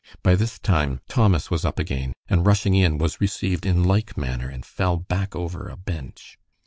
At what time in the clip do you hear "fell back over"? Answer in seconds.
4.65-5.69